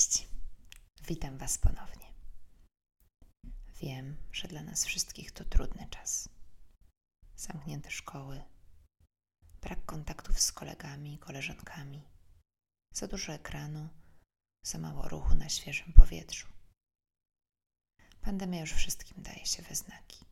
[0.00, 0.28] Cześć.
[1.08, 2.12] Witam Was ponownie.
[3.80, 6.28] Wiem, że dla nas wszystkich to trudny czas.
[7.36, 8.44] Zamknięte szkoły,
[9.60, 12.02] brak kontaktów z kolegami i koleżankami,
[12.94, 13.88] za dużo ekranu,
[14.66, 16.48] za mało ruchu na świeżym powietrzu.
[18.20, 20.24] Pandemia już wszystkim daje się we znaki.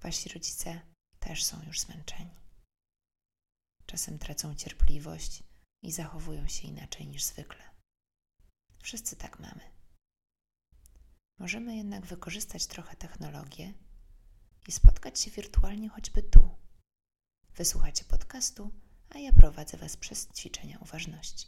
[0.00, 0.80] Wasi rodzice
[1.18, 2.40] też są już zmęczeni.
[3.86, 5.42] Czasem tracą cierpliwość
[5.82, 7.73] i zachowują się inaczej niż zwykle.
[8.84, 9.60] Wszyscy tak mamy.
[11.38, 13.74] Możemy jednak wykorzystać trochę technologię
[14.68, 16.50] i spotkać się wirtualnie choćby tu.
[17.56, 18.70] Wysłuchacie podcastu,
[19.10, 21.46] a ja prowadzę Was przez ćwiczenia uważności.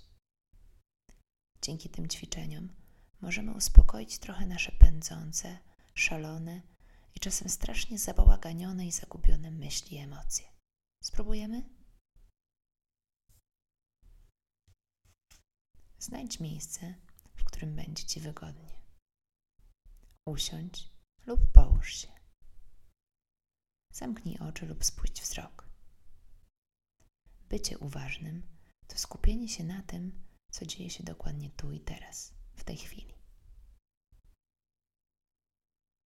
[1.62, 2.68] Dzięki tym ćwiczeniom
[3.20, 5.58] możemy uspokoić trochę nasze pędzące,
[5.94, 6.62] szalone
[7.14, 10.46] i czasem strasznie zabałaganione i zagubione myśli i emocje.
[11.02, 11.62] Spróbujemy?
[15.98, 16.94] Znajdź miejsce,
[17.46, 18.82] którym będzie Ci wygodnie.
[20.26, 20.90] Usiądź
[21.26, 22.08] lub połóż się.
[23.92, 25.68] Zamknij oczy lub spuść wzrok.
[27.48, 32.64] Bycie uważnym to skupienie się na tym, co dzieje się dokładnie tu i teraz, w
[32.64, 33.14] tej chwili.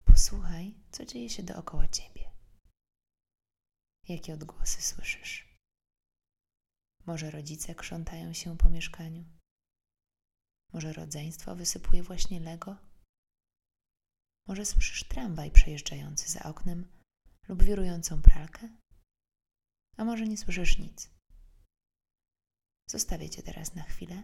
[0.05, 2.31] Posłuchaj, co dzieje się dookoła Ciebie.
[4.09, 5.57] Jakie odgłosy słyszysz?
[7.07, 9.40] Może rodzice krzątają się po mieszkaniu?
[10.73, 12.77] Może rodzeństwo wysypuje właśnie Lego?
[14.49, 16.89] Może słyszysz tramwaj przejeżdżający za oknem
[17.49, 18.69] lub wirującą pralkę?
[19.97, 21.11] A może nie słyszysz nic?
[22.91, 24.23] Zostawię cię teraz na chwilę,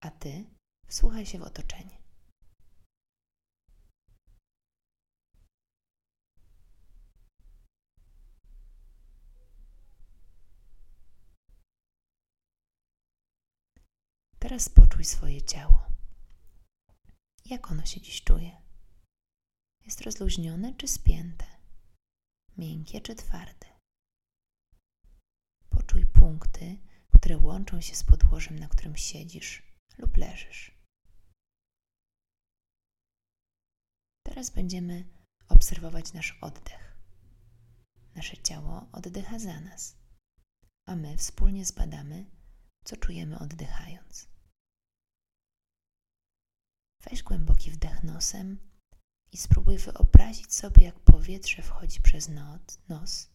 [0.00, 0.44] a ty
[0.86, 2.01] wsłuchaj się w otoczenie.
[14.52, 15.86] Teraz poczuj swoje ciało.
[17.44, 18.62] Jak ono się dziś czuje?
[19.84, 21.46] Jest rozluźnione czy spięte?
[22.56, 23.66] Miękkie czy twarde?
[25.70, 26.78] Poczuj punkty,
[27.14, 29.62] które łączą się z podłożem, na którym siedzisz
[29.98, 30.78] lub leżysz.
[34.26, 35.04] Teraz będziemy
[35.48, 36.96] obserwować nasz oddech.
[38.14, 39.96] Nasze ciało oddycha za nas,
[40.86, 42.30] a my wspólnie zbadamy,
[42.84, 44.21] co czujemy oddychając.
[47.10, 48.58] Weź głęboki wdech nosem
[49.32, 52.28] i spróbuj wyobrazić sobie, jak powietrze wchodzi przez
[52.88, 53.30] nos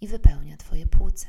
[0.00, 1.26] i wypełnia Twoje płuce.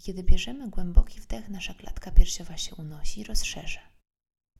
[0.00, 3.80] Kiedy bierzemy głęboki wdech, nasza klatka piersiowa się unosi i rozszerza,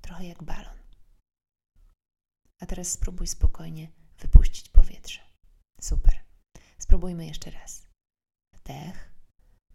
[0.00, 0.78] trochę jak balon.
[2.60, 5.20] A teraz spróbuj spokojnie wypuścić powietrze.
[5.80, 6.24] Super.
[6.78, 7.86] Spróbujmy jeszcze raz.
[8.52, 9.10] Wdech.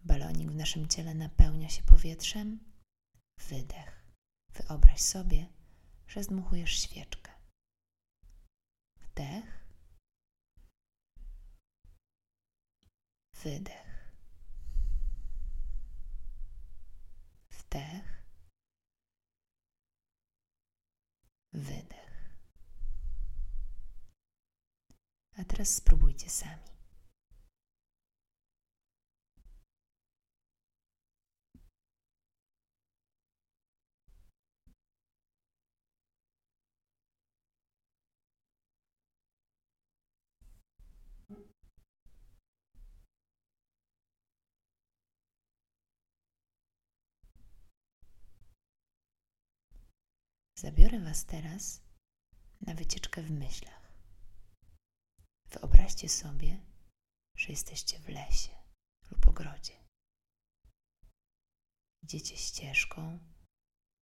[0.03, 2.59] Balonik w naszym ciele napełnia się powietrzem.
[3.49, 4.00] Wydech.
[4.53, 5.47] Wyobraź sobie,
[6.07, 7.31] że zdmuchujesz świeczkę.
[9.01, 9.61] Wdech.
[13.43, 14.11] Wydech.
[17.49, 18.23] Wdech.
[21.53, 22.11] Wydech.
[25.37, 26.70] A teraz spróbujcie sami.
[50.61, 51.81] Zabiorę Was teraz
[52.61, 53.93] na wycieczkę w myślach.
[55.49, 56.61] Wyobraźcie sobie,
[57.37, 58.55] że jesteście w lesie
[59.11, 59.73] lub ogrodzie.
[62.03, 63.19] Idziecie ścieżką,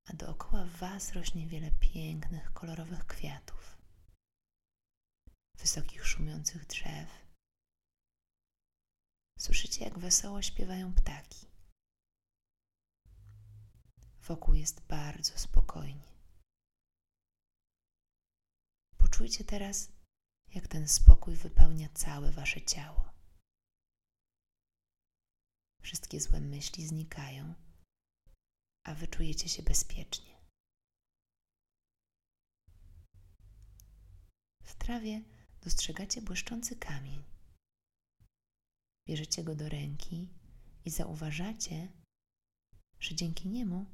[0.06, 3.78] a dookoła Was rośnie wiele pięknych, kolorowych kwiatów,
[5.58, 7.10] wysokich, szumiących drzew.
[9.40, 11.48] Słyszycie, jak wesoło śpiewają ptaki.
[14.22, 16.19] Wokół jest bardzo spokojnie.
[19.20, 19.92] Poczujcie teraz,
[20.56, 23.10] jak ten spokój wypełnia całe wasze ciało.
[25.82, 27.54] Wszystkie złe myśli znikają,
[28.84, 30.38] a wy czujecie się bezpiecznie.
[34.64, 35.22] W trawie
[35.62, 37.24] dostrzegacie błyszczący kamień.
[39.08, 40.30] Bierzecie go do ręki
[40.86, 41.92] i zauważacie,
[43.00, 43.86] że dzięki niemu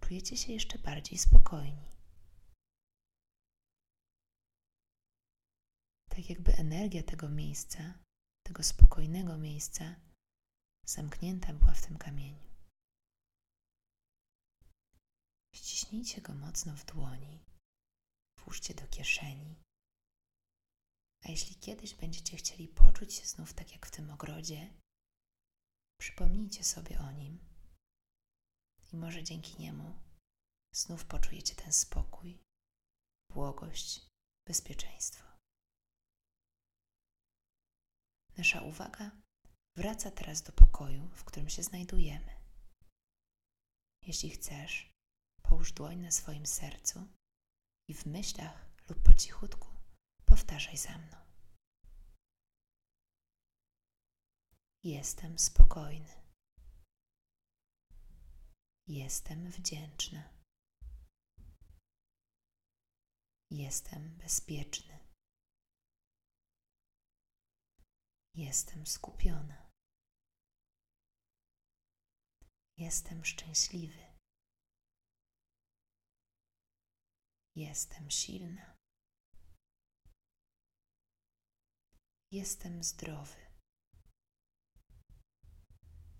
[0.00, 1.95] czujecie się jeszcze bardziej spokojni.
[6.16, 7.98] Tak jakby energia tego miejsca,
[8.46, 9.96] tego spokojnego miejsca,
[10.86, 12.46] zamknięta była w tym kamieniu.
[15.54, 17.44] Ściśnijcie go mocno w dłoni,
[18.38, 19.56] włóżcie do kieszeni.
[21.24, 24.70] A jeśli kiedyś będziecie chcieli poczuć się znów tak jak w tym ogrodzie,
[26.00, 27.38] przypomnijcie sobie o nim
[28.92, 29.98] i może dzięki niemu
[30.74, 32.38] znów poczujecie ten spokój,
[33.32, 34.06] błogość,
[34.46, 35.35] bezpieczeństwo.
[38.36, 39.10] Nasza uwaga
[39.76, 42.36] wraca teraz do pokoju, w którym się znajdujemy.
[44.06, 44.90] Jeśli chcesz,
[45.42, 47.08] połóż dłoń na swoim sercu
[47.88, 49.68] i w myślach lub po cichutku
[50.24, 51.16] powtarzaj za mną.
[54.84, 56.14] Jestem spokojny.
[58.88, 60.22] Jestem wdzięczny.
[63.50, 64.95] Jestem bezpieczny.
[68.36, 69.70] Jestem skupiona.
[72.78, 74.02] Jestem szczęśliwy.
[77.54, 78.76] Jestem silna.
[82.32, 83.46] Jestem zdrowy.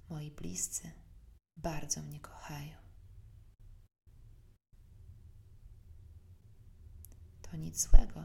[0.08, 0.92] Moi bliscy
[1.56, 2.78] bardzo mnie kochają.
[7.42, 8.24] To nic złego,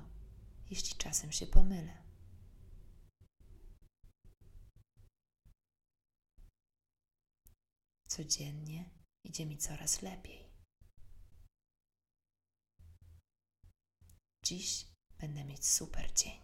[0.70, 2.11] jeśli czasem się pomylę.
[8.22, 8.90] Codziennie
[9.24, 10.50] idzie mi coraz lepiej.
[14.46, 14.86] Dziś
[15.20, 16.42] będę mieć super dzień.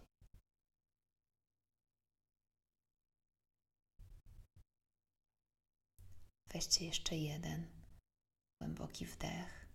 [6.52, 7.84] Weźcie jeszcze jeden
[8.60, 9.68] głęboki wdech.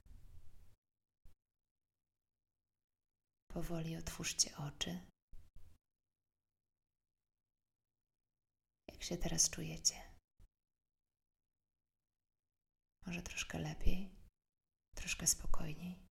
[3.47, 4.99] Powoli otwórzcie oczy.
[8.87, 10.12] Jak się teraz czujecie?
[13.05, 14.15] Może troszkę lepiej,
[14.95, 16.07] troszkę spokojniej.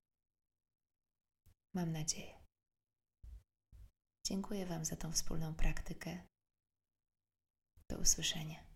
[1.74, 2.42] Mam nadzieję.
[4.26, 6.28] Dziękuję Wam za tą wspólną praktykę.
[7.88, 8.71] Do usłyszenia.